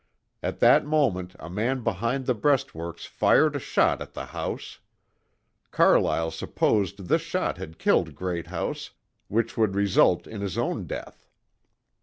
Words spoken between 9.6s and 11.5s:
result in his own death.